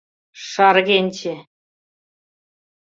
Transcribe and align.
Шаргенче! 0.47 1.35